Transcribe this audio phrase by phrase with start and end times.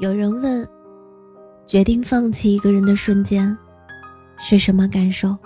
[0.00, 0.64] 有人问：
[1.66, 3.56] 决定放弃一个人的瞬间
[4.36, 5.36] 是什么感受？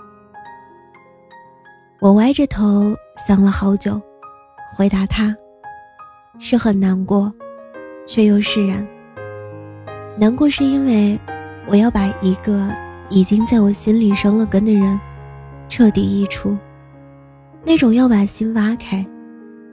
[1.99, 2.95] 我歪着头
[3.27, 3.99] 想了好久，
[4.77, 5.35] 回答他：
[6.37, 7.33] 是很难过，
[8.05, 8.87] 却又释然。
[10.19, 11.19] 难过是因为
[11.65, 12.69] 我要把一个
[13.09, 14.99] 已经在我心里生了根的人
[15.67, 16.55] 彻底移除，
[17.65, 19.03] 那种要把心挖开，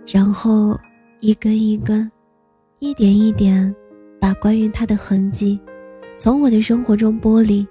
[0.06, 0.75] 然后
[1.20, 2.11] 一根一根，
[2.78, 3.77] 一点一点。
[4.20, 5.58] 把关于他的痕迹
[6.18, 7.66] 从我的生活中剥离，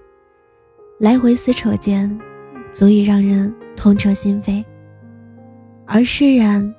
[1.00, 2.20] 来回撕扯间，
[2.72, 4.66] 足以让人痛彻心扉。
[5.86, 6.74] 而释然，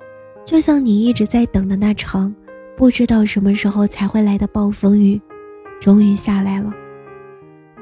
[0.45, 2.33] 就像你一直在等的那场
[2.75, 5.19] 不知道什么时候才会来的暴风雨，
[5.79, 6.73] 终于下来了。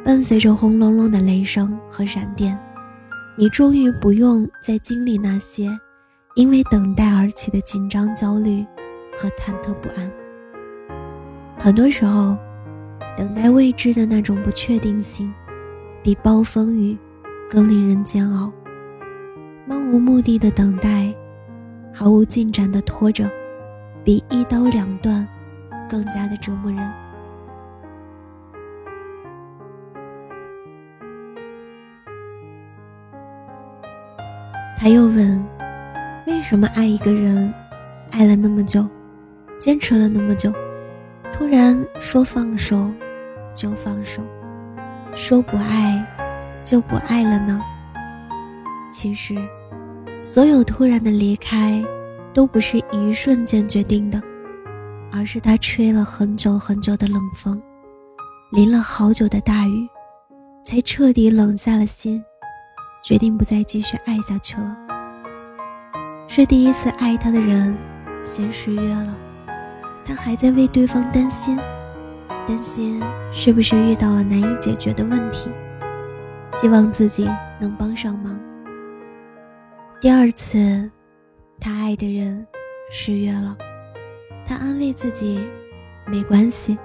[0.03, 2.57] 伴随着轰隆隆的雷声和闪电，
[3.35, 5.69] 你终于不用再经历那些
[6.35, 8.63] 因为等待而起的紧张、焦虑
[9.15, 10.11] 和忐忑不安。
[11.61, 12.37] 很多时候，
[13.17, 15.31] 等待未知的那种不确定性，
[16.01, 16.97] 比暴风雨
[17.49, 18.49] 更令人煎熬。
[19.67, 21.13] 漫无目的的等待，
[21.93, 23.29] 毫无进展的拖着，
[24.05, 25.27] 比一刀两断
[25.89, 26.79] 更加的折磨人。
[34.77, 35.45] 他又问
[36.25, 37.53] ：“为什么爱一个人，
[38.11, 38.87] 爱了那么久，
[39.59, 40.53] 坚持了那么久？”
[41.33, 42.91] 突然说放手，
[43.55, 44.21] 就放手；
[45.15, 46.05] 说不爱，
[46.63, 47.61] 就不爱了呢？
[48.91, 49.35] 其实，
[50.21, 51.83] 所有突然的离开，
[52.33, 54.21] 都不是一瞬间决定的，
[55.11, 57.61] 而是他吹了很久很久的冷风，
[58.51, 59.87] 淋了好久的大雨，
[60.63, 62.23] 才彻底冷下了心，
[63.03, 64.75] 决定不再继续爱下去了。
[66.27, 67.77] 是第一次爱他的人，
[68.21, 69.15] 先失约了。
[70.03, 71.57] 他还在为对方担心，
[72.47, 73.01] 担心
[73.31, 75.49] 是不是遇到了难以解决的问题，
[76.51, 77.29] 希望自己
[77.59, 78.39] 能帮上忙。
[80.01, 80.89] 第二次，
[81.59, 82.45] 他爱的人
[82.91, 83.55] 失约了，
[84.45, 85.47] 他安慰自己，
[86.07, 86.77] 没关系，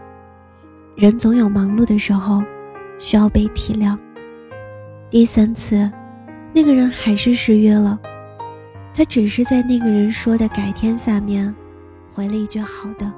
[0.97, 2.43] 人总有忙碌的时候，
[2.99, 3.99] 需要被体谅。
[5.09, 5.91] 第三次，
[6.53, 7.99] 那个人还是失约了，
[8.93, 11.55] 他只是在那个人说的改天下面。
[12.15, 13.13] 回了一句好的，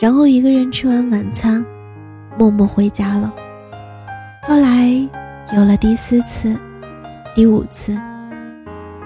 [0.00, 1.64] 然后一个人吃完晚餐，
[2.36, 3.32] 默默回家了。
[4.42, 4.88] 后来
[5.56, 6.58] 有了第四次、
[7.36, 7.96] 第五次，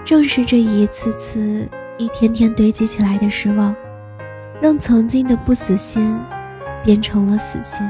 [0.07, 1.69] 正是这一次次、
[1.99, 3.77] 一天天堆积起来的失望，
[4.59, 6.19] 让曾经的不死心
[6.83, 7.87] 变成了死心。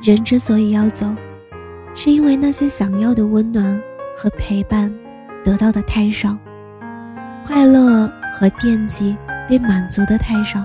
[0.00, 1.12] 人之所以要走，
[1.92, 3.82] 是因为那些想要的温暖
[4.16, 4.94] 和陪伴
[5.42, 6.38] 得到的太少，
[7.44, 9.16] 快乐和惦记。
[9.50, 10.64] 被满足的太少，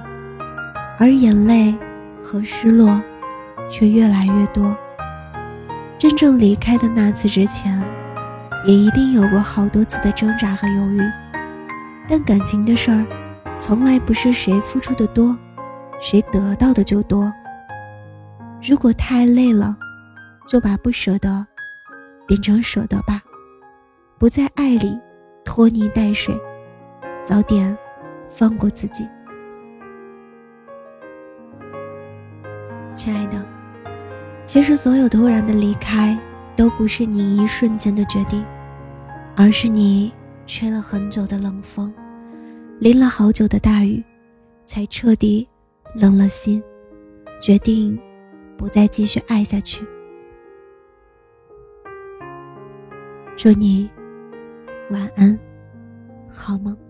[0.99, 1.75] 而眼泪
[2.23, 3.01] 和失落
[3.67, 4.77] 却越来越多。
[5.97, 7.83] 真正离开的那次之前，
[8.63, 11.01] 也一定有过好多次的挣扎和犹豫。
[12.07, 13.03] 但感情的事儿，
[13.59, 15.35] 从来不是谁付出的多，
[15.99, 17.33] 谁得到的就多。
[18.61, 19.75] 如果太累了，
[20.47, 21.43] 就把不舍得
[22.27, 23.19] 变成舍得吧，
[24.19, 24.95] 不在爱里
[25.43, 26.39] 拖泥带水，
[27.25, 27.75] 早点。
[28.27, 29.07] 放过自己，
[32.95, 33.45] 亲爱的。
[34.45, 36.17] 其实，所有突然的离开，
[36.55, 38.45] 都不是你一瞬间的决定，
[39.35, 40.13] 而是你
[40.45, 41.93] 吹了很久的冷风，
[42.79, 44.03] 淋了好久的大雨，
[44.65, 45.47] 才彻底
[45.95, 46.63] 冷了心，
[47.41, 47.99] 决定
[48.55, 49.85] 不再继续爱下去。
[53.35, 53.89] 祝你
[54.91, 55.37] 晚安，
[56.31, 56.84] 好梦。